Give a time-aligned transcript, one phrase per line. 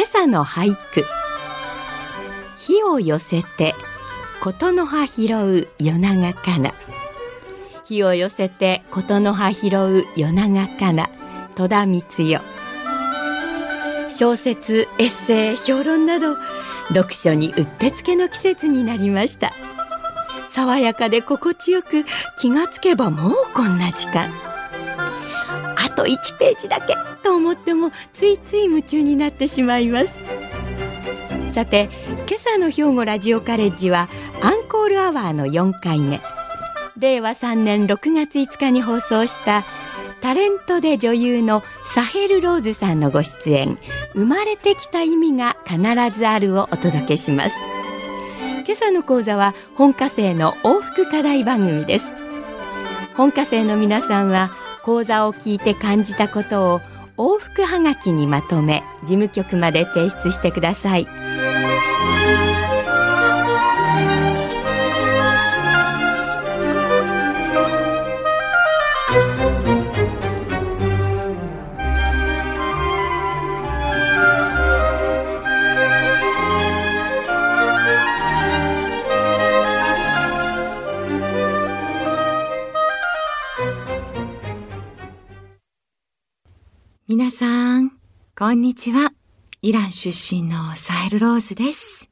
[0.00, 1.04] 今朝の俳句。
[2.56, 3.74] 火を寄せて
[4.42, 6.72] 琴の葉拾う夜長かな。
[7.84, 11.10] 火を寄せて琴の葉拾う夜長かな。
[11.54, 12.40] 戸田光代。
[14.08, 16.38] 小説エッセイ評論など
[16.94, 19.52] 読書にうってつけの季節になりました。
[20.50, 22.06] 爽やかで心地よく
[22.38, 24.49] 気がつけばもうこんな時間。
[26.00, 30.12] と1ページだけと思ってもついつい夢中になってしまいます。
[31.52, 31.90] さて
[32.26, 34.08] 今朝の兵庫ラジオカレッジは
[34.40, 36.20] アンコールアワーの4回目。
[36.96, 39.64] 令和3年6月5日に放送した
[40.20, 41.62] タレントで女優の
[41.94, 43.78] サヘル・ローズさんのご出演。
[44.14, 45.78] 生まれてきた意味が必
[46.16, 47.54] ずあるをお届けします。
[48.64, 52.06] 今朝の講座は本科生の往復課題番組です。
[53.16, 54.50] 本科生の皆さんは
[54.84, 56.80] 講座を聞いて感じたことを
[57.16, 61.06] 往復はがきにまとめ事務局まで提出してください。
[87.20, 87.92] 皆さん、
[88.34, 89.12] こんにちは。
[89.60, 92.08] イラン出身のサヘル・ローズです。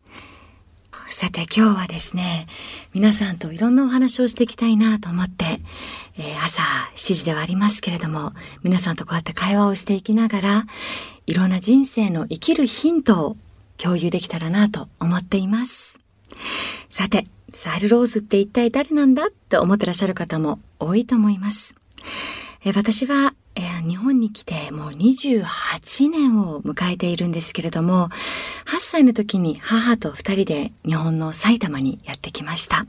[1.09, 2.47] さて今日はですね、
[2.92, 5.62] 皆さんといろんなお話をしていきたいなと思って、
[6.19, 6.60] えー朝
[6.94, 10.65] 7時ではありますけれども、皆さんとこうやって会話をしていきながら、
[11.25, 13.37] いろんな人生の生きるヒントを
[13.78, 16.00] 共有できたらなと思っています。
[16.91, 21.77] さて、サヘル・ローズって一体誰なんだって思ってらっしゃる方も多いと思います。
[22.62, 23.33] えー私は、
[23.88, 28.10] 日本に来てもう28年を迎えているんですけれども、
[28.66, 32.84] 8歳の時に母と2人で日本の埼玉にやってきました。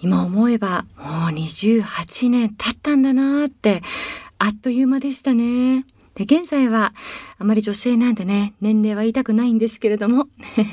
[0.00, 3.82] 今思えばもう28年経ったんだなーって、
[4.38, 5.84] あっという間でしたね。
[6.14, 6.94] で、現在は
[7.38, 10.28] あまり女性なんでね、年齢は言いたくないんですけれども、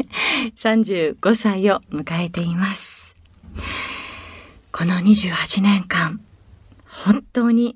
[0.56, 3.16] 35歳を迎えています。
[4.72, 6.22] この28年間、
[6.86, 7.76] 本当に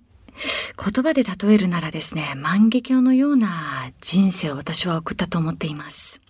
[0.78, 6.22] 言葉で例えるならですね、万華鏡のような人生を私は送ったと思っています。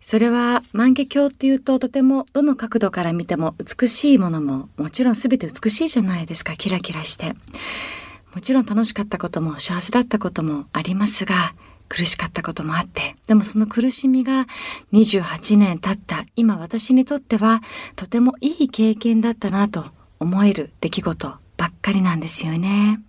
[0.00, 7.34] それは万華鏡っていうととてもどの角度から見ても美しいものももちろん全て美しいじゃないですか、キラキラして。
[8.34, 11.54] もちろん楽しかったことも幸せだったこともありますが、
[11.88, 14.46] 苦しかったこともあって、でもその苦しみが
[14.92, 17.62] 28年経った今私にとっては
[17.96, 19.84] とてもいい経験だったなと
[20.18, 23.00] 思える出来事ばっかりなんですよね。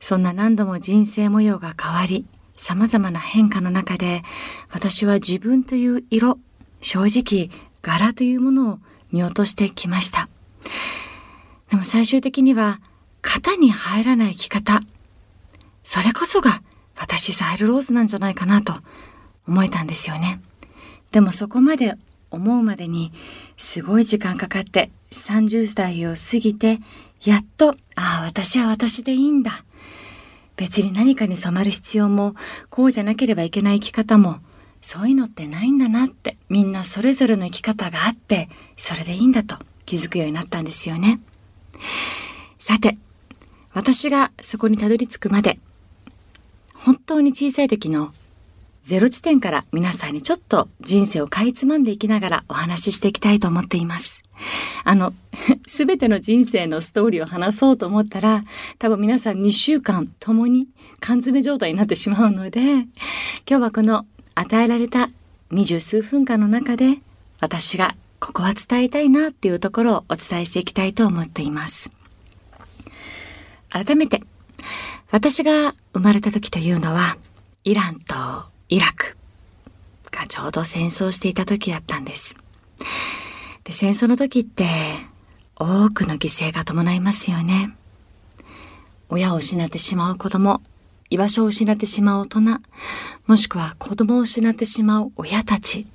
[0.00, 2.26] そんな何度も人生模様が変わり、
[2.56, 4.24] 様々な変化の中で、
[4.72, 6.40] 私は自分という色、
[6.80, 7.48] 正直、
[7.82, 8.78] 柄というものを
[9.12, 10.28] 見落としてきました。
[11.70, 12.80] でも最終的には、
[13.22, 14.82] 型に入らない生き方、
[15.84, 16.62] それこそが
[16.96, 18.74] 私サイルローズなんじゃないかなと
[19.46, 20.40] 思えたんですよね。
[21.12, 21.94] でもそこまで
[22.32, 23.12] 思うまでに
[23.56, 26.80] すごい時間かかって30代を過ぎて
[27.26, 29.64] やっと、ああ、私は私でいいんだ。
[30.56, 32.36] 別に何かに染まる必要も、
[32.70, 34.38] こうじゃなければいけない生き方も、
[34.80, 39.56] そういうのってないんだなって、みんなそれぞれの生き方があって、それでいいんだと
[39.86, 41.20] 気づくようになったんですよね。
[42.60, 42.96] さて、
[43.72, 45.58] 私がそこにたどり着くまで、
[46.74, 48.14] 本当に小さい時の
[48.84, 54.25] ゼロ地点から皆さんにちょっと人生をかいつまんでいきながらお話ししていきたいと思っています。
[54.84, 55.14] あの、
[55.66, 58.44] すべての人生のストーリーを話そうと思ったら、
[58.78, 60.68] 多分皆さん2週間ともに
[61.00, 62.86] 缶詰状態になってしまうので、今
[63.46, 65.10] 日はこの与えられた
[65.50, 66.98] 二十数分間の中で、
[67.40, 71.90] 私がここは伝えたいなっていうところをお伝えしていきたいと思っています。
[73.70, 74.22] 改めて、
[75.10, 77.18] 私が生まれた時というのは、
[77.64, 78.14] イランと
[78.68, 79.16] イラク
[80.10, 82.36] がちょうど戦争していた時だったんです。
[83.66, 84.64] で戦争の時って
[85.56, 87.76] 多くの犠牲が伴いますよね。
[89.08, 90.62] 親を失ってしまう子供、
[91.10, 92.40] 居場所を失ってしまう大人、
[93.26, 95.88] もしくは子供を失ってしまう親たち、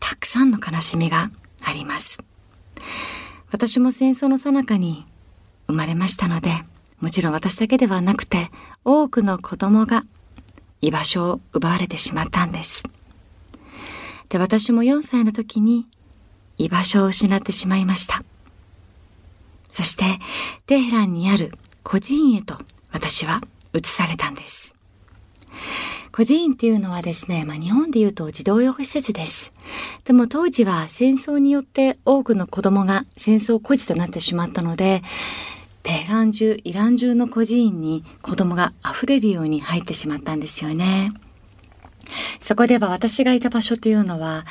[0.00, 1.30] たくさんの悲しみが
[1.62, 2.18] あります。
[3.52, 5.06] 私も戦争の最中に
[5.68, 6.50] 生まれましたので、
[6.98, 8.50] もちろん私だけではなくて、
[8.84, 10.04] 多くの子供が
[10.80, 12.82] 居場所を奪われてしまったんです。
[14.30, 15.86] で、私も4歳の時に
[16.58, 18.22] 居場所を失ってしまいました。
[19.70, 20.04] そして、
[20.66, 21.52] テヘランにある
[21.82, 22.56] 孤児院へと
[22.92, 23.40] 私は
[23.74, 24.74] 移されたんです。
[26.12, 29.52] 孤児院っていうのはですね、まあ、日本で言うと児童養護施設です。
[30.04, 35.02] でも当時は戦争によって多くの子供が戦争孤児となってしまったので、
[35.82, 41.12] テヘラン中、イラン中の孤児院に子供が溢れるように入ってしまったんですよね。
[42.38, 44.46] そこでは私がいた場所というのは、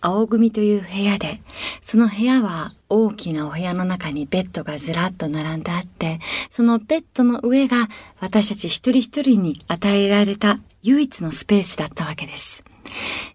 [0.00, 1.40] 青組という部屋で、
[1.80, 6.20] その部屋は大きなお部屋の中にベッドがずらっと並んであって、
[6.50, 7.88] そのベッドの上が
[8.20, 12.64] 私たち一人一人に与えられた唯一のスペースだったわけです。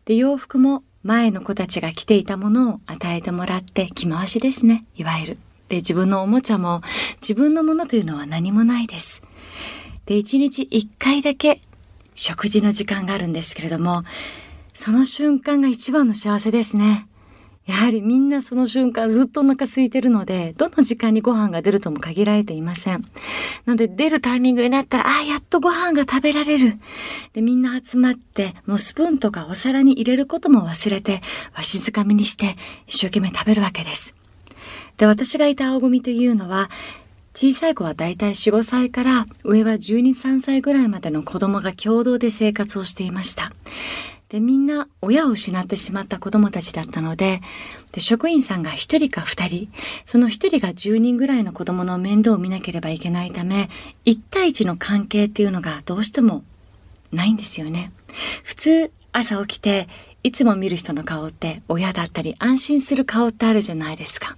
[0.06, 5.38] で、洋服も前の子たちが着ていたものを与えてもらって着回しですね、いわゆる。
[5.68, 6.82] で、自分のおもちゃも
[7.22, 9.24] 自分のものというのは何もないです。
[10.06, 11.62] で、一日一回だけ
[12.16, 14.04] 食事の時間があるんですけれども、
[14.74, 17.08] その瞬間が一番の幸せですね。
[17.66, 23.02] やはりみんなその瞬間ずっとお腹空いてるので、どの時間にご飯が出るとも限られていません。
[23.66, 26.80] なので出るタイミングになったら、ああ、やっとご飯が食べられる。
[27.34, 31.22] で、みんな集まって、もうスプーンとかお皿に入れることも忘れて、
[31.56, 32.56] わしづかみにして
[32.88, 34.16] 一生懸命食べるわけです。
[34.98, 36.70] で、私がいた青組というのは、
[37.34, 43.54] 小さい子はだいたい4、5歳から上は12、3歳ぐらいまでの子供が共同で生活をしていました。
[44.32, 47.42] で、みんな親を失ってしまった子供たちだったので、
[47.92, 49.70] で職員さんが1人か2人、
[50.06, 53.68] その1人が10人ぐらいの子供の面倒を見なければいけないため、
[54.06, 56.46] 1対1の関係っていうのがどうしても
[57.12, 57.92] ないんですよね。
[58.46, 59.90] 普通、朝起きて、
[60.24, 64.38] いつも見る人の顔って親だったり安心する顔ってあるじゃないですか。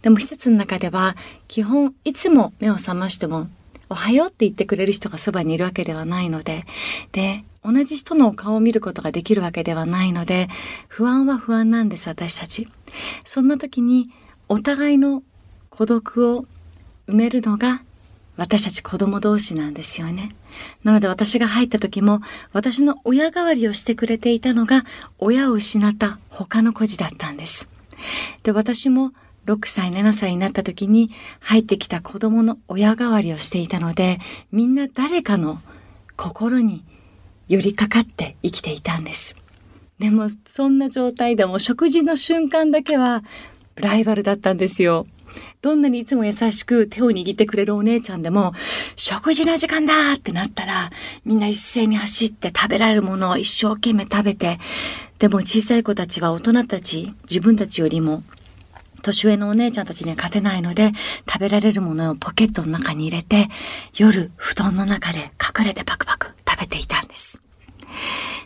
[0.00, 1.16] でも施設の中では
[1.48, 3.48] 基本いつも目を覚ましても
[3.88, 6.64] おはようって言ってくれる人がそばにいるわけではないので、
[7.12, 10.48] で、同じ人の顔を見ることができるわけではないので、
[10.88, 12.68] 不安は不安なんです、私たち。
[13.24, 14.10] そんな時に、
[14.48, 15.22] お互いの
[15.70, 16.46] 孤独を
[17.08, 17.82] 埋めるのが、
[18.36, 20.34] 私たち子供同士なんですよね。
[20.84, 22.20] なので私が入った時も、
[22.52, 24.84] 私の親代わりをしてくれていたのが、
[25.18, 27.68] 親を失った他の孤児だったんです。
[28.42, 29.12] で、私も
[29.46, 31.10] 6歳、7歳になった時に
[31.40, 34.18] 入ってきた子供の親代わりをしていたので、
[34.50, 35.60] みんな誰かの
[36.16, 36.84] 心に
[37.48, 39.36] 寄りかかって生きていたんです。
[39.98, 43.22] でもそんな状態でも食事の瞬間だけは
[43.76, 45.06] ライバルだったんですよ。
[45.62, 48.52] どんなにいつも優しく手を握ってくれるお姉ちゃんでも、
[48.96, 50.90] 食事の時間だってなったら、
[51.24, 54.58] みんな一斉に走って食べられるものを一生懸命食べて、
[55.18, 58.22] でも小さい子たちは大人たち、自分たちよりも
[59.06, 60.92] 年上のお姉ちゃんたちには勝てないので、
[61.28, 63.48] 食べられるものをポケットの中に入れて、
[63.96, 67.40] 夜布団の中で隠れてパクパク食べていたんです。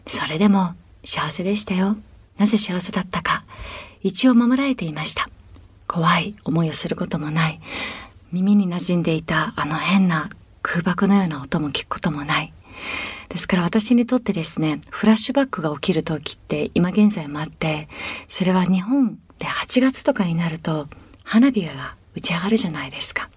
[0.06, 0.74] それでも
[1.04, 1.96] 幸せでしたよ。
[2.36, 3.44] なぜ幸せだったか。
[4.02, 5.28] 一応守られていました。
[5.86, 7.60] 怖い思いをすることもない。
[8.32, 10.30] 耳に馴染んでいたあの変な
[10.62, 12.52] 空爆のような音も聞くこともない。
[13.28, 17.88] ですから私にとってですね、フラッシュバックが起きる時って今現在もあって、
[18.28, 20.86] それは日本で8月とかになると
[21.24, 23.28] 花火が打ち上がるじゃないですか。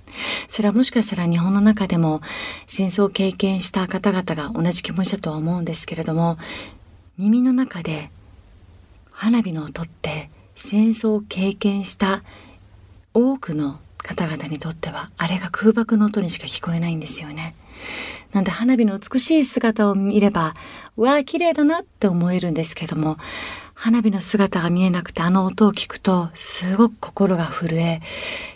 [0.48, 2.22] それはもしかしたら日本の中でも
[2.68, 6.38] 戦争を経験した方々が同じ気持ちだとは思うんですけれども
[7.18, 8.12] 耳の中で
[9.12, 12.22] 花火の音って戦争を経験した
[13.16, 17.56] 多くの方々にとってはあれが空爆の音にしか聞こえないんですよね。
[18.34, 20.54] なんで花火の美しい姿を見れば
[20.96, 23.18] わあ綺麗だなって思えるんですけども
[23.84, 28.02] 花火の姿が見えなくてあの音を聞くとすごく心が震え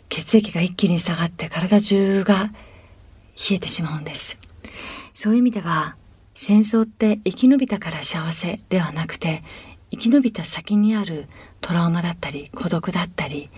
[0.08, 4.40] 血液が一気に下がって体中が冷えてしまうんです。
[5.14, 5.98] そういう意味では
[6.34, 9.44] 戦争って生き延びたから幸せではなくて
[9.92, 11.26] 生き延びた先にある
[11.60, 13.50] トラウマだったり孤独だったり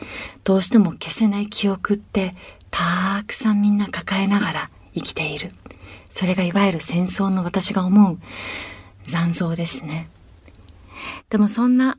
[0.44, 2.34] どうしても消せない記憶って
[2.72, 5.52] たくさんみんな抱えながら生きている。
[6.10, 8.18] それがいわゆる戦争の私が思う
[9.06, 10.10] 残像ですね。
[11.30, 11.98] でもそんな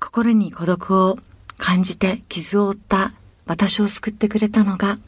[0.00, 1.18] 心に孤独を
[1.56, 3.12] 感じて傷を負った
[3.46, 4.98] 私を救ってくれたのが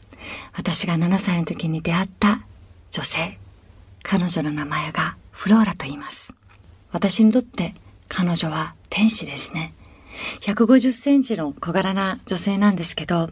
[0.53, 2.39] 私が7歳の時に出会った
[2.91, 3.37] 女性。
[4.03, 6.33] 彼女の名前がフローラと言います。
[6.91, 7.75] 私にとって
[8.09, 9.73] 彼女は天使ですね。
[10.41, 13.29] 150センチの小柄な女性なんですけど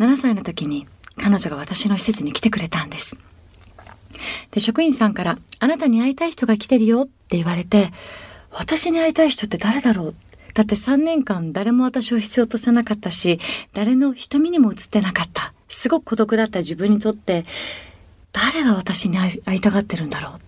[0.00, 3.16] 7歳の時に彼女が私の施設に来てくれたんです。
[4.50, 7.92] で、職員さんから、あなたに会いたい人が来てるよって言われて、
[8.52, 10.14] 私に会いたい人って誰だろう？
[10.54, 13.40] だって3年間誰も私を必要としてなかったし、
[13.72, 15.54] 誰の瞳にも映ってなかった。
[15.68, 17.46] すごく孤独だった自分にとって、
[18.32, 20.34] 誰が私に会いたがってるんだろう？
[20.34, 20.38] っ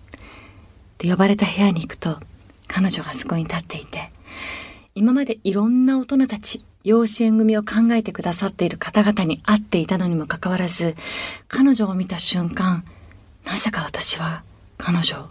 [0.99, 2.19] て呼ばれた部屋に行くと、
[2.67, 4.11] 彼女がそこに立っていて、
[4.93, 10.95] 今までいろんな大人たち、養子縁組を考えてくださっている方々に会っていたのにもかかわらず、
[11.47, 12.85] 彼女を見た瞬間、
[13.43, 14.43] なぜか私は
[14.77, 15.25] 彼女を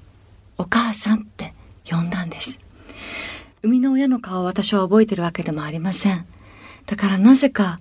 [0.58, 1.54] お母さんって
[1.88, 2.58] 呼んだんです。
[3.62, 6.26] 生みの親の顔を私は覚えてるわけでもありません。
[6.86, 7.78] だからなぜか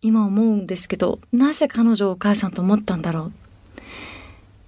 [0.00, 3.32] 今思うんですけどなぜ彼女をお母さんと思ったんだろう。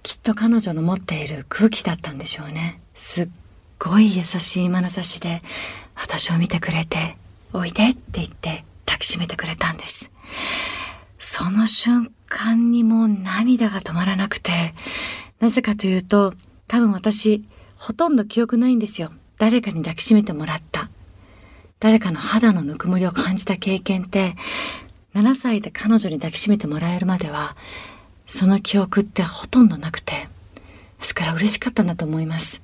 [0.01, 2.79] きっと彼女の持っている空気だったんでしょうね。
[2.93, 3.29] すっ
[3.79, 5.41] ごい優しい眼差しで
[5.95, 7.17] 私を見てくれて
[7.53, 10.11] 「おいで」って言って抱きしめてくれたんです。
[11.17, 14.73] その瞬間にもう涙が止まらなくて
[15.39, 16.33] なぜかというと
[16.67, 19.11] 多分私ほとんど記憶ないんですよ。
[19.37, 20.89] 誰かに抱きしめてもらった。
[21.79, 24.35] 誰かの肌のぬくもりを感じた経験って
[25.13, 27.55] 7歳で彼女に抱きしめてもらえるまでは
[28.25, 30.27] その記憶ってほとんどなくて
[30.99, 32.61] ですから嬉しかったんだと思います。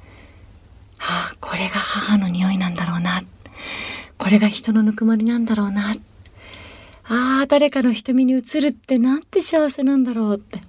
[0.98, 3.22] はあこれが母の匂いなんだろうな。
[4.18, 5.96] これが人のぬくもりなんだろうな。
[7.04, 10.62] ああ誰かの瞳に映るってなんて幸せなんだろうって。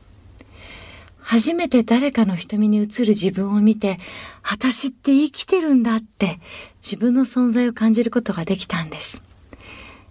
[1.21, 4.01] 初めて誰かの瞳に映る自分を見て、
[4.43, 6.41] 私って生きてるんだって
[6.81, 9.23] 自分の存在を感じることができたんです。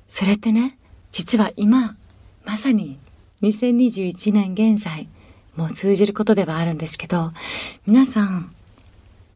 [0.09, 0.77] それってね、
[1.11, 1.95] 実は今、
[2.45, 2.97] まさに
[3.41, 5.07] 2021年現在、
[5.55, 7.31] もう通じることではあるんですけど、
[7.85, 8.53] 皆さん、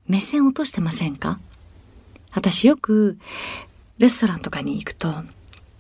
[0.08, 1.40] 目線落としてませんか？
[2.32, 3.18] 私よく
[3.98, 5.10] レストランとかに行くと、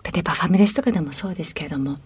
[0.03, 1.97] 例えばファミレスとかでもそうですけれども、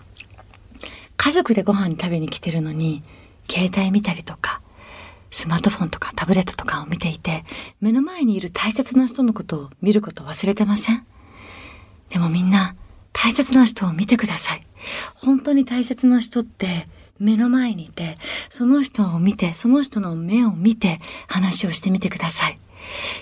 [1.17, 3.03] 家族でご飯食べに来てるのに、
[3.49, 4.58] 携帯見たりとか、
[5.31, 7.43] スマートフォンとかタブレットとかを見ていて、
[7.81, 11.05] 目の前にいる大切な人のことを見ることを忘れてません？
[12.09, 12.75] でもみんな、
[13.13, 14.61] 大切な人を見てください。
[15.15, 16.87] 本当に大切な人って
[17.19, 18.17] 目の前にいて、
[18.49, 22.59] その人を見て、その人の目を見て話をしてみてください。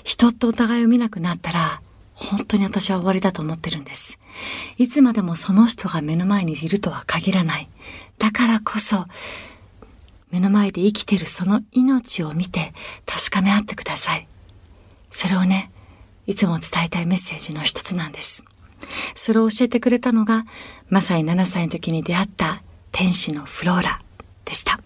[0.04, 1.82] 人ってお互いを見なくなったら、
[2.14, 4.20] 本当に私は終わりだと思ってるんです。
[4.78, 7.70] いつまでもその人が目の前にいるとは限らない。
[8.18, 9.06] だからこそ、
[10.32, 12.74] 目の前で生きてるその命を見て
[13.06, 14.28] 確かめ合ってください。
[15.12, 15.72] それをね、
[16.26, 18.44] いつも伝えたいメッセージの一つなんです。
[19.16, 20.46] それを教えてくれたのが、
[20.90, 24.02] マサイ7歳の時に出会った天使のフローラ
[24.46, 24.80] でした。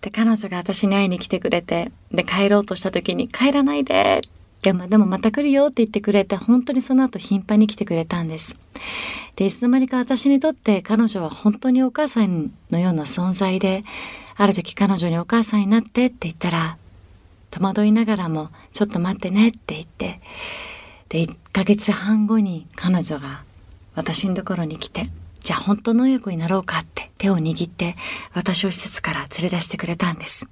[0.00, 4.22] で、彼女が私に会いに来てくれて、で、帰ろうとした時に帰らないで
[4.62, 8.58] でも、でもまた来るよって言ってくれて、本当にその後頻繁に来てくれたんです。
[9.36, 13.84] で、いつの間にか私にとって彼女は本当にお母さんのような存在で、
[14.40, 16.78] ある時彼女にお母さんになってって言ったら、
[17.50, 20.18] 戸惑いながらも、ちょっと待ってねって言って、
[21.10, 23.42] で、1ヶ月半後に彼女が
[23.94, 27.96] 私のところに来て、じゃあ本当の親子になろうかって手を握って
[28.32, 30.48] 私を施設から連れ出してくれたんです。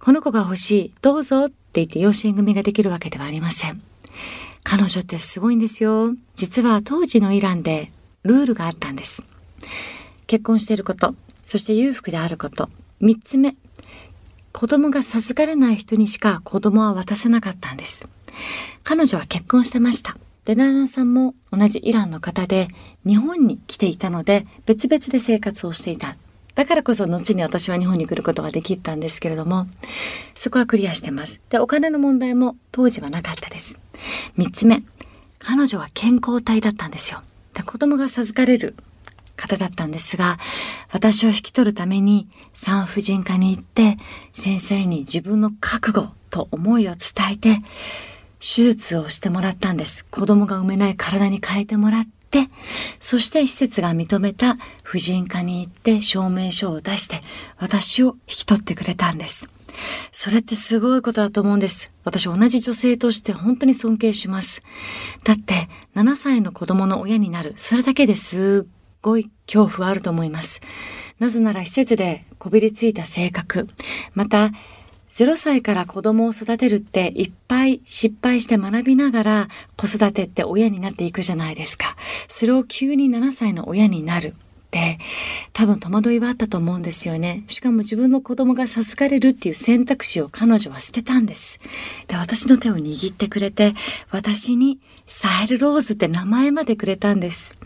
[0.00, 3.80] この子が欲しい、どうぞって言って養子縁組ができるわけではありません。
[4.64, 6.12] 彼女ってすごいんですよ。
[6.34, 7.92] 実は当時のイランで
[8.24, 9.22] ルールがあったんです。
[10.26, 12.68] 結婚していること、そして裕福であること。
[13.00, 13.56] 3つ目、
[14.52, 18.08] 子供が授かれない人にしか子供は渡せなかったんです。
[18.82, 20.16] 彼女は結婚してました。
[20.44, 22.68] で、旦那さんも同じイランの方で
[23.06, 26.16] 日本に来ていたので別々で生活をしていた。
[26.54, 29.66] だからこそ後に私は日本に来ることができたんですけれども、
[30.34, 31.40] そこはクリアしてます。
[31.50, 33.78] で、お金の問題も当時はなかったです。
[34.38, 34.82] 3つ目、
[35.40, 37.22] 彼女は健康体だったんですよ。
[37.54, 38.74] で子供が授かれる
[39.36, 40.38] 方だったんですが、
[40.92, 43.96] 私を引き取るために産婦人科に行って、
[44.32, 47.62] 先生に自分の覚悟と思いを伝えて、
[48.40, 50.04] 手術をしてもらったんです。
[50.06, 52.48] 子供が産めない体に変えてもらって、
[53.00, 57.22] そして施設が認めた婦人科に行って証明書を出して、
[57.58, 59.48] 私を引き取ってくれたんです。
[60.12, 61.90] それってすごいことだと思うんです。
[62.04, 64.62] 私同じ女性として本当に尊敬します。
[65.24, 67.54] だって7歳の子供の親になる。
[67.56, 68.73] それだけですっ
[69.04, 70.62] ごい恐怖あると思います。
[71.20, 73.68] なぜなら施設でこびりついた性格、
[74.14, 74.50] また
[75.10, 81.96] 0歳から子供を育てるっていっぱい失敗して学びながら子育てって親になっていくじゃないですか。
[82.26, 84.34] それを急に7歳の親になる。
[84.34, 84.36] っ
[84.74, 84.98] て
[85.52, 87.44] 多分戸惑いはあったと思うんですよね。
[87.46, 91.60] しかも自分の子供が授かれるっていう選択肢を彼女は捨てたんです。
[92.08, 93.74] で、私の手を握ってくれて、
[94.10, 97.56] 私にサヘルローズって名前までくれたんです。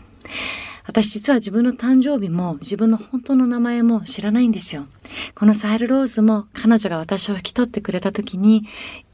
[0.89, 4.87] 私実は自分の誕生日も自分の本当の名前も知らないんですよ。
[5.35, 8.63] このサイルローズも彼女が私を引き取ってくれた時に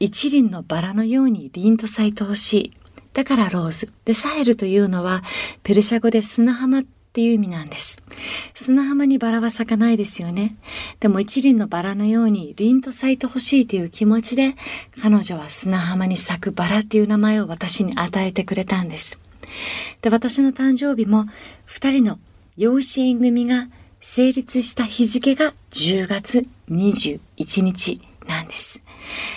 [0.00, 2.72] 一輪のバラのように凛と咲いてほしい。
[3.12, 3.92] だからローズ。
[4.06, 5.22] で、サイルというのは
[5.64, 8.00] ペルシャ語で砂浜っていう意味なんです。
[8.54, 10.56] 砂浜にバラは咲かないですよね。
[11.00, 14.54] でも一輪のバラのように凛と咲いてほしいという気持ちで
[15.02, 19.18] 彼女は砂浜に咲くバラっていう名前を私に与えてくれたんです。
[20.02, 21.26] で、私の誕生日も
[21.76, 22.18] 2人の
[22.56, 23.68] 養子縁組が
[24.00, 27.20] 成立した日付が10月21
[27.60, 28.80] 日なんです。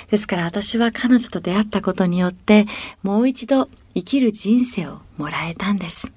[0.09, 2.65] ですから私は彼女と出会ったことによって
[3.03, 6.13] もう一度生きる人生をもらえたんです。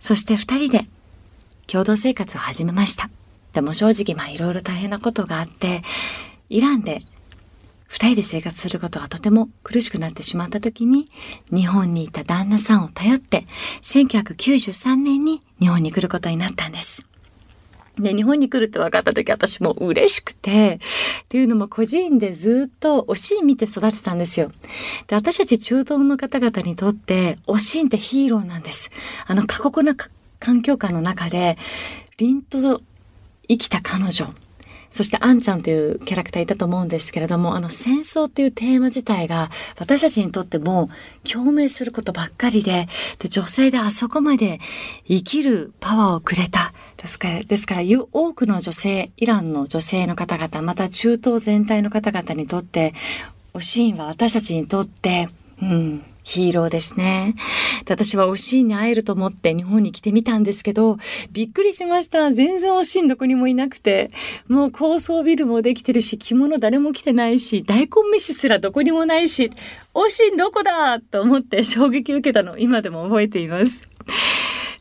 [0.00, 0.84] そして2人で
[1.66, 3.10] 共同生活を始めました。
[3.52, 5.82] でも正直まあいろいろ大変なことがあって
[6.48, 7.02] イランで
[7.90, 11.10] 二人で生活することがとても苦しくなってしまった時に
[11.52, 13.46] 日本にいた旦那さんを頼って
[13.82, 17.04] 1993年に日本に来ることになったんです。
[17.98, 20.78] で、日本に来るって分かった時私も嬉しくて、
[21.24, 24.50] っていうのも個人でずっとおしん見て育てたんですよ。
[25.08, 28.90] で、私たち中東の方々にとっておしんってヒーローなんです。
[29.26, 29.94] あの過酷な
[30.38, 31.58] 環境下の中で、
[32.16, 32.80] 凛と
[33.48, 34.28] 生きた彼女。
[34.90, 40.90] そしてアンちゃんというキャラクターいたと思うんですけれども、あの戦争っていうテーマ自体が私たちにとっても
[41.30, 44.60] 共鳴することばっかりで、で女性であそこまで
[45.06, 46.72] 生きるパワーをくれた。
[46.96, 47.82] ですから、ですから
[48.12, 52.92] 多くの女性、イランの女性の方々、また中東全体の方々にとって、
[53.54, 55.28] おシーンは私たちにとって、
[55.62, 57.34] うん、ヒーローですね。
[57.88, 60.98] 私はおしんに会えると思って日本に来てみたんですけど、
[61.32, 62.32] びっくりしました。
[62.32, 64.08] 全然おしんどこにもいなくて、
[64.48, 69.50] もう高層ビルもできてるし、着物誰も着てないし、大根飯すらどこにもないし、
[69.94, 73.82] おしんどこだと思って衝撃を受けたの今でも覚えています。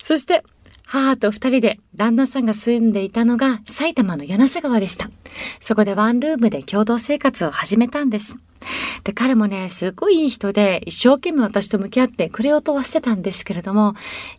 [0.01, 0.43] そして、
[0.91, 5.12] 母と二人で旦那さんが住んでいたのが埼玉の柳瀬川でした。
[5.60, 8.39] そこでワンルームで共同生活を始めたんです。
[9.03, 13.93] で、彼もね、すごいいい人で、一生懸命私と向き合ってくれようとはしてたんですけれども、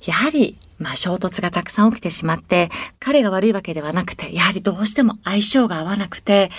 [0.05, 6.51] やはり、まあ衝突がたくさん起きてしまって、彼が悪いわけではなくて、やはりどうしても相性が合わなくて、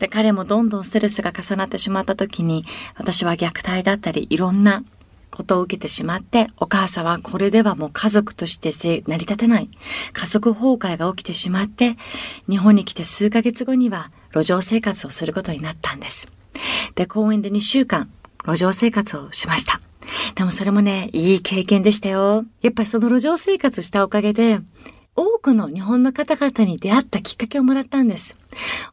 [0.00, 4.84] で、彼もどんどんストレスが重なってしまった時に、私は虐待だったり、いろんな
[5.30, 8.70] ことを受けてしまって、お母さんはこれではもう家族として
[9.06, 9.70] 成り立てない。
[10.12, 11.96] 家族崩壊が起きてしまって、
[12.48, 16.30] 日本に来て数ヶ月後には路上生活をすることになったんです。
[16.94, 18.10] で、公園で2週間、
[18.46, 19.80] 路上生活をしました。
[20.34, 22.44] でもそれもね、いい経験でしたよ。
[22.62, 24.58] やっぱりその路上生活したおかげで、
[25.16, 28.36] 多くの日本の方々に出会ったきっかけをもらったんです。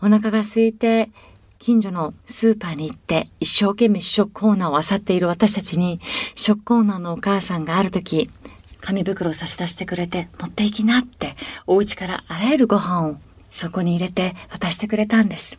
[0.02, 1.10] お腹が空いて、
[1.60, 6.00] 近所のスーパーに行って一生懸命試食コーナーを漁っている私たちに、
[6.36, 8.30] 食コーナーのお母さんがある時、
[8.80, 13.18] 紙袋を差し出してくれて、持っていきなって、お家からあらゆるご飯を
[13.50, 15.58] そこに入れて渡してくれたんです。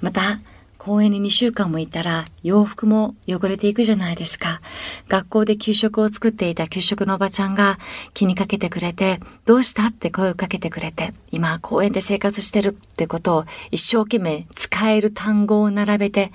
[0.00, 0.40] また、
[0.84, 4.60] 公園に2週間もいたら洋服も汚れていくじゃないですか。
[5.06, 7.78] 学校で給食を作っていた給食のおばちゃんが
[8.14, 16.32] 気にかけてくれて、どうしたって声をかけてくれて、今公園で生活してるってことを一生懸命使える単語を並べて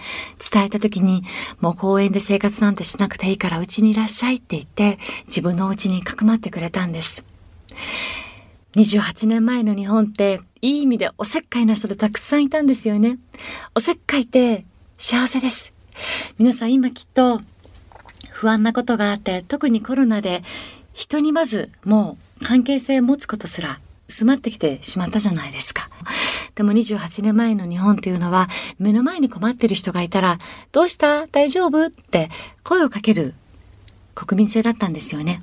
[0.50, 1.26] 伝えた時に、
[1.60, 7.26] もう公園で生活なんてしなくていいからうちにいらっしゃいって言って自分のお家にかくまってくれたんです。
[8.78, 13.18] 28年前の日本っていい意味でおせっかいな人でたくさんいたんですよね。
[13.74, 14.66] おせっかいって
[15.00, 15.74] 幸せです。
[16.38, 17.42] 皆さん今きっと
[18.30, 20.44] 不安なことがあって特にコロナで
[20.94, 25.90] 人にまずもう関係性を持つことすら薄まってきてしまったじゃないですか。
[26.54, 30.38] でも28年前の日本というのは目の前に困ってる人がいたら
[30.72, 31.26] 「どうした？
[31.26, 32.30] 大丈夫?」って
[32.64, 33.34] 声をかける
[34.14, 35.42] 国民性だったんですよね。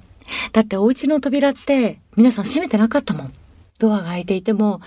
[0.53, 3.33] だってお家の扉って皆さん閉めてなかったもん。
[3.79, 4.81] ドアが開いていても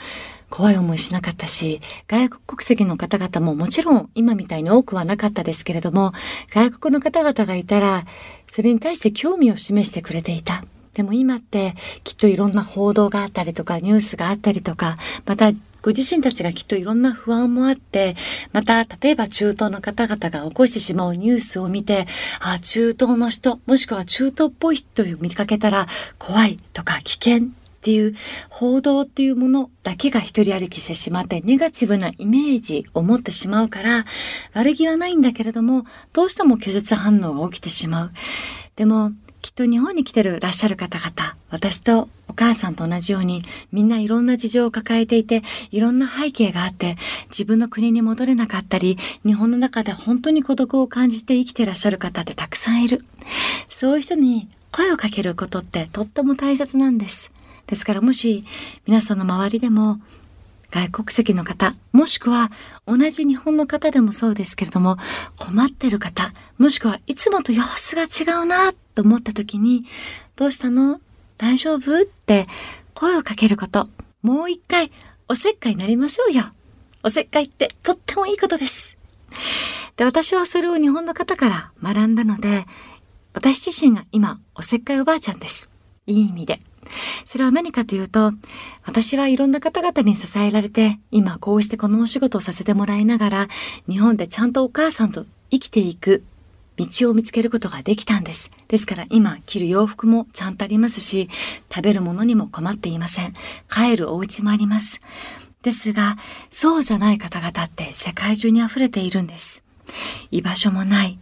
[0.49, 6.13] 怖い思いしなかったし、外国国籍の方々ももちろん今みたいに多くはなかったですけれども、
[6.51, 8.05] 外国の方々がいたら、
[8.47, 10.63] それに対して興味を示してくれていた。
[10.97, 14.95] でも今ってきっといろんな報道があったりとかニュースがあったりとか、
[15.27, 15.51] また
[15.83, 18.15] ご自身たちがきっといろんな不安もあって、
[18.51, 22.07] また例えば中東の方々が起こしてしまうニュースを見て、
[22.39, 25.85] あ、中東の人、もしくは中東っぽい人を見かけたら
[26.17, 28.15] 怖いとか危険っていう
[28.49, 34.05] 報道っていうものだけが一人歩きしてしまってネガティブなイメージを持ってしまうから
[34.53, 38.11] 悪気はないんだけれどもどうしても拒絶反応が起きてしまう。
[38.75, 39.11] でも
[39.47, 46.97] きっと日本に来てるらっしゃる方々、私とお母さんと同じようにみんないろんな事情を抱えていて、いろんな背景があって、
[47.29, 53.05] 自分の国に戻れなかったり、日本の中で本当に孤独を感じて生きてらっしゃる方ってたくさんいる。
[53.69, 57.31] そういう人に声をかけることってとっても大切なんです。
[57.67, 58.43] ですからもし
[58.85, 60.01] 皆さんの周りでも
[60.71, 62.51] 外国籍の方、もしくは
[62.85, 64.97] 同じ日本の方でもそうですけれども、
[65.37, 69.85] 困ってる方、もしくはいつもと様子が違うなっと思った時に、
[70.35, 70.99] どうしたの？
[71.37, 72.01] 大丈夫？
[72.01, 72.47] って
[72.95, 73.89] 声をかけること。
[74.23, 74.91] もう一回
[75.27, 76.45] おせっかいになりましょうよ。
[77.03, 78.97] おせっかいってとってもいいことです。
[79.97, 82.65] で、私はそれを日本の方から学んだので、
[83.33, 85.69] 私自身が今、おせっかいおばあちゃんです。
[86.07, 86.59] いい意味で。
[87.25, 88.31] それは何かというと、
[88.83, 93.47] 私はいろんな方々に支えられて、今こうしてこのお仕事をさせてもらいながら、
[93.87, 96.23] 日本でちゃんとお母さんと生きていく
[96.77, 98.51] 道を見つけることができたんです。
[98.67, 101.29] ですから今着る洋服もちゃんとありますし、
[101.73, 103.33] 食べるものにも困っていません。
[103.69, 105.01] 帰るお家もあります。
[105.63, 106.17] ですが、
[106.49, 109.63] そうじゃない方々って世界中に溢れているんです。
[110.31, 111.19] 居場所もない。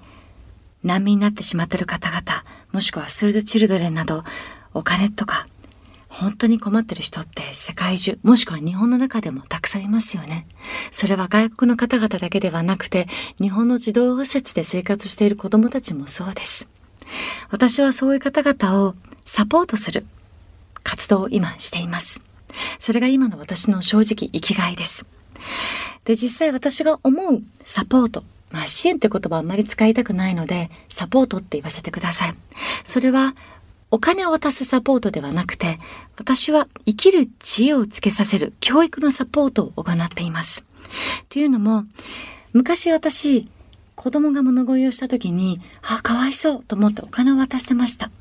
[0.83, 4.23] 難民になってしまっている方々、もしくはストルドチルドレンなど、
[4.73, 5.47] お金とか
[6.17, 10.47] 本当に困ってる人って世界中、もしくは日本の中でもたくさんいますよね。
[10.89, 13.07] それは外国の方々だけではなくて、
[13.41, 16.69] 日本の児童施設で生活している子供たちもそうです。
[17.49, 20.05] 私はそういう方々をサポートする
[20.83, 22.21] 活動を今しています。
[22.79, 25.05] それが今の私の正直生きがいです。
[26.05, 32.33] で、実際私が思うサポート、まあ支援って言葉あんまり使いたくないので、サポートって言わせてください。
[32.85, 33.35] それは
[33.91, 35.77] お金を渡すサポートではなくて、
[36.17, 40.65] 私は生きる知恵をつけさせる教育のサポートを行っています。
[41.29, 41.85] というのも、
[42.53, 43.47] 昔私、
[43.95, 48.11] 子供が物乞いをした時に、あ、かわいそうと思ってお金を渡してました。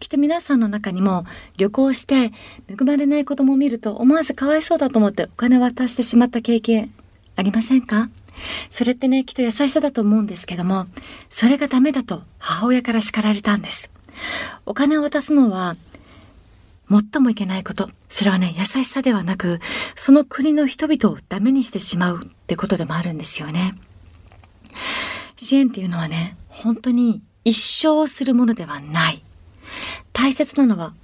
[0.00, 1.26] きっと皆さんの中にも
[1.58, 2.32] 旅行して
[2.68, 6.90] 恵まれない子供を見ると思わずかわいそうだと思ってお金を渡してしまった経験
[7.36, 8.08] ありませんか？
[8.70, 10.86] それってね、きっと優しさだと思うんですけども、
[11.28, 13.90] それがダメだと母親から叱られたんです。
[14.66, 15.76] お金を渡すのは
[16.90, 17.90] 最もいけないこと。
[18.08, 19.60] それはね、優しさではなく、
[19.94, 23.74] その国の人々をダメにしてしまうってことでもあるんですよね。
[25.36, 29.22] 支援っていうのはね、本当に一生するものではない。
[30.12, 30.94] 大切なのは、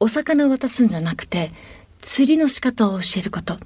[0.00, 1.52] お魚を渡すんじゃなくて、
[2.00, 3.58] 釣りの仕方を教えること。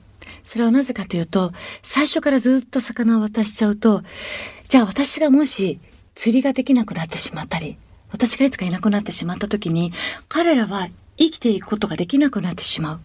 [0.44, 1.52] それはなぜかというと、
[1.82, 4.02] 最初からずっと魚を渡しちゃうと、
[4.68, 5.80] じゃあ私がもし
[6.14, 7.78] 釣りができなくなってしまったり、
[8.10, 9.92] 私がいつかいなくなってしまった時に
[10.28, 13.00] 彼らは生きていくことができなくなってしまう。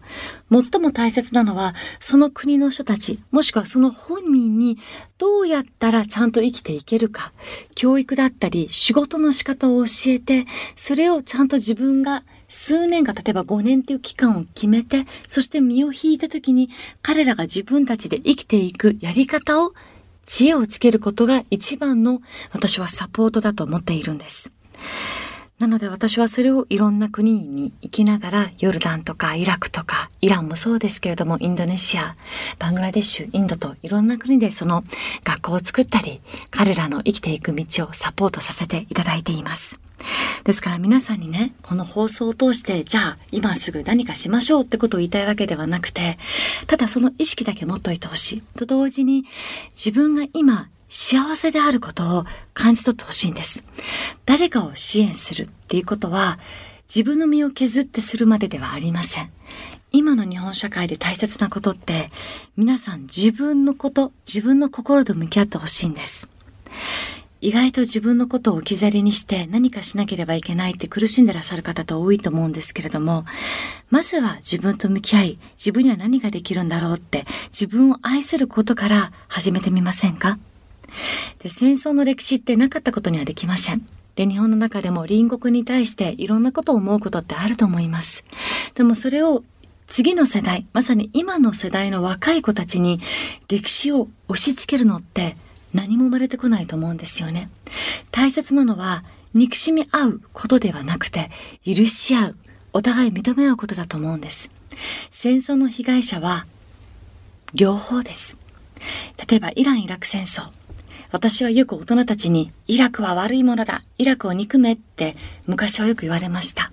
[0.70, 4.78] 最も大切なのは、その国の人たち、もしくはその本人に
[5.18, 7.32] どうやったらちゃんと生きていけるか、
[7.74, 10.44] 教育だったり仕事の仕方を教えて、
[10.76, 16.70] それをちゃんと自分が数年間、例えば5年という期間を決めて、そして身を引いた時に
[17.02, 19.74] 彼らが自分たちで生きていくやり方を
[20.24, 24.52] 知恵をつけることが一番の私はサポートだと思っているんです。
[25.58, 32.16] なので私はそれをいろんな国に行きながらヨルダンとかイラクとかイランもそうですけれどもインドネシア
[32.58, 34.82] バングラデシュインドといろんな国でその
[35.22, 36.20] 学校を作ったり
[36.50, 39.80] 彼らの生きていく道をサポートさせていただいています。
[40.44, 46.18] ですから皆さんにねこの放送を通してじゃあ今すぐ何かしましょうってことを言いたいわけではなくて
[46.66, 49.24] ただその意識だけ持っといてほしいと同時に
[49.70, 53.64] 自分が今幸せであることを感じ取ってほしいんです。
[54.26, 56.38] 誰かを支援するっていうことは
[56.88, 59.32] 自分の身を削ってするまでではありません。
[59.90, 62.12] 今の日本社会で大切なことって
[62.56, 66.28] 皆さん自分のこと、自分の心と向き合ってほしいんです。
[67.40, 73.24] 意外と自分のことを置き去りにして何かしなければいけないって苦しんでらっしゃる方と多いと思うんですけれども、
[73.90, 80.38] まずは自分と向き合い、自分には何ができるんだろうって自分を愛することから始めてみませんか？
[81.40, 83.86] で戦争の歴史ってなかったことにはできません。
[84.16, 88.24] で、日本の中でも隣国に対していろんなことを思うことってあると思います。
[88.74, 89.42] でもそれを
[89.86, 93.00] 次の世代、まさに今の世代の若い子たちに
[93.48, 95.36] 歴史を押し付けるのって
[95.72, 97.50] 何も生まれてこないと思うんですよね。
[98.10, 99.04] 大切なのは
[99.34, 101.30] 憎しみ合うことではなくて
[101.66, 102.36] 許し合う、
[102.72, 104.50] お互い認め合うことだと思うんです。
[105.10, 106.46] 戦争の被害者は
[107.52, 108.36] 両方です。
[109.28, 110.48] 例えばイラン・イラク戦争。
[111.14, 115.14] 私はよく大人たちに、イラクは悪いものだ、イラクを憎めって
[115.46, 116.72] 昔はよく言われました。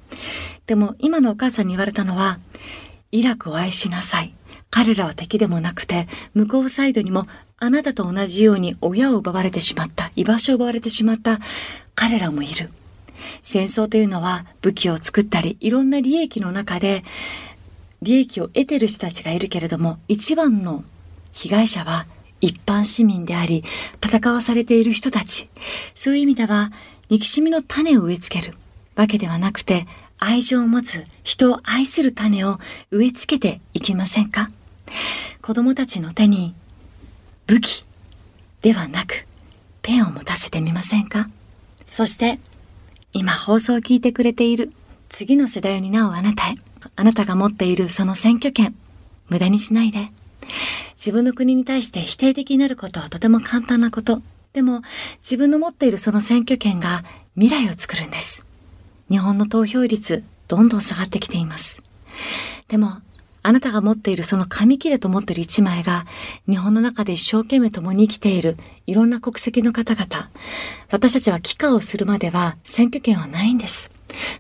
[0.66, 2.40] でも今のお母さんに言われたのは、
[3.12, 4.34] イラクを愛しなさい。
[4.72, 7.28] 彼らは敵でもなくて、向こうサイドにも
[7.60, 11.38] あなたと同じように親を奪われてしまった、居場所を奪われてしまった
[11.94, 12.68] 彼らもいる。
[13.44, 17.04] 戦争というのは武器を作ったり、いろんな利益の中で
[18.02, 20.84] 利益を得てる人たちがいるけれども、一番の
[21.32, 22.08] 被害者は
[22.42, 23.64] 一般市民であり、
[24.04, 25.50] 戦わされている人たち。
[25.96, 26.72] そういう意味では、
[27.10, 28.54] 憎しみの種を植え付ける。
[28.96, 29.86] わけではなくて、
[30.24, 32.60] 愛情を持つ人を愛する種を
[32.92, 34.52] 植え付けていきませんか？
[35.42, 36.54] 子供たちの手に
[37.48, 37.86] 武器
[38.62, 39.26] ではなく
[39.82, 41.28] ペンを持たせてみませんか？
[41.88, 42.40] そして
[43.14, 44.72] 今放送を聞いてくれている
[45.10, 46.56] 次の世代を担うあなたへ
[46.96, 48.76] あなたが持っているその選挙権
[49.30, 50.12] 無駄にしないで
[50.94, 54.22] 自分の国に対して否定的になることはとても簡単なこと。
[54.54, 54.82] でも
[55.20, 57.04] 自分の持っているその選挙権が
[57.36, 58.46] 未来を作るんです。
[59.10, 61.82] 日本の投票率どんどん下がってきています。
[62.68, 62.98] でも
[63.44, 66.06] あなたが持っているその紙切れと持っている一枚が
[66.48, 70.30] 日本の中で一生懸命共に生きているいろんな国籍の方々
[70.92, 73.92] 私たちは帰化をするまでは選挙権はないんです。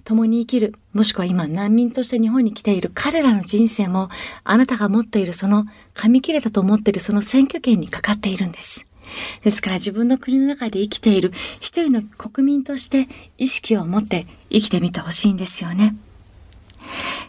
[0.03, 4.10] 共に生きるもしくは今難民として日本に来ている彼らの人生も
[4.43, 8.86] あなたが持っているその紙切れだと思っているその選挙権にかかっているんです
[9.43, 13.07] ですから自分の国の中で生きている一人の国民として
[13.38, 15.95] 意識を持って生きてみてほしいんですよね。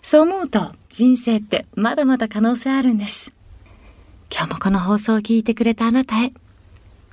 [0.03, 3.33] そう思うと人生ってまだまだ可能性あるんです。
[4.31, 6.33] 今日もこの放送を聞いてくれたあなたへ、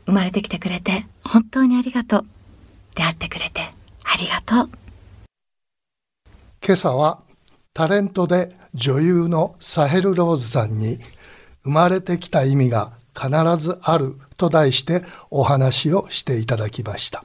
[0.05, 2.25] 生まれてきてくれて本当にありがとう。
[2.95, 3.61] 出会ってくれて
[4.03, 4.69] ありがとう。
[6.65, 7.19] 今朝は
[7.73, 10.99] タレントで女優のサヘル・ローズさんに
[11.63, 17.23] 生まれてきた意味が必ずあると題してお話をしていただきました。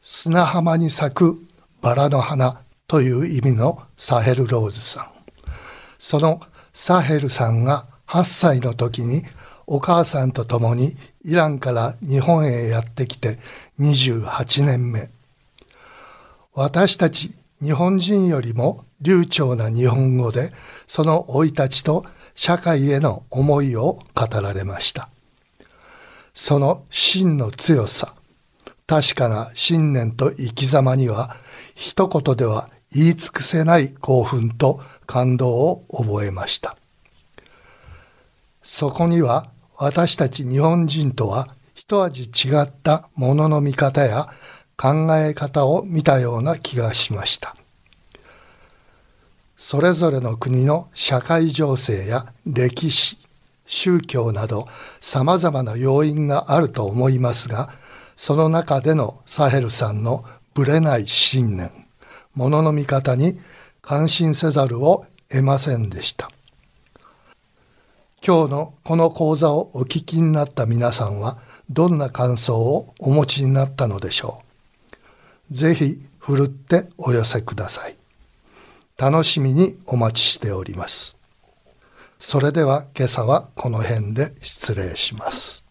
[0.00, 1.46] 砂浜に咲く
[1.80, 5.08] バラの花という意味のサヘル・ローズさん。
[5.98, 6.40] その
[6.72, 9.24] サヘルさんが8歳の時に
[9.66, 13.38] お母さんと共にイランから日本へやってきて
[13.80, 15.10] 28年目。
[16.54, 17.32] 私たち
[17.62, 20.52] 日本人よりも流暢な日本語で
[20.86, 25.08] その生い立ちと社会への思いを語られました。
[26.34, 28.14] その真の強さ、
[28.86, 31.36] 確かな信念と生き様には
[31.74, 36.76] 一言では言い尽くせない興奮と感動を覚えました。
[38.62, 44.28] そこには私たち日本人とは一味違ったものの見方や
[44.76, 47.56] 考え方を見たような気がしました。
[49.56, 53.16] それぞれの国の社会情勢や歴史、
[53.66, 54.68] 宗教など
[55.00, 57.70] 様々な要因があると思いますが、
[58.16, 61.70] その中でのサヘルさんのぶれない信念、
[62.34, 63.40] ものの見方に
[63.80, 66.30] 感心せざるを得ませんでした。
[68.26, 71.38] 今日のこの講座をお聞きになった皆さんは
[71.70, 74.43] どんな感想をお持ちになったのでしょう？
[75.50, 77.96] ぜひふるってお寄せください。
[78.96, 81.16] 楽しみにお待ちしております。
[82.18, 85.64] それでは今朝はこの辺で失礼します。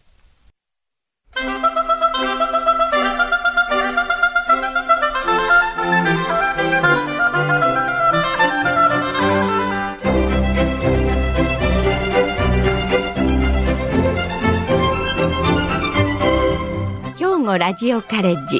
[17.44, 18.56] 語ラジオカレッジ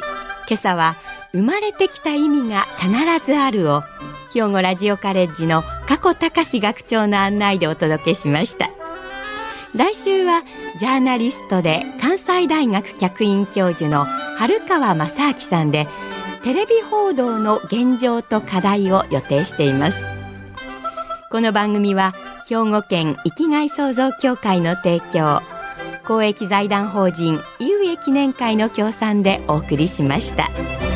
[0.47, 0.95] 今朝は
[1.35, 2.89] 生まれてきた意味が必
[3.25, 3.81] ずあるを
[4.33, 8.69] 兵庫ラジオカレッジの加古隆学長の案内でお届けしました
[9.75, 10.43] 来週は
[10.79, 15.89] ジャーナリストで関西大学客員教授の春川正明さんで
[16.41, 20.05] テレビ報道の現状と課題を予定しています
[21.31, 22.13] この番組は
[22.47, 25.41] 兵庫県生きがい創造協会の提供
[26.05, 30.94] 公益財団法人有益記念会の協賛でお送りしました。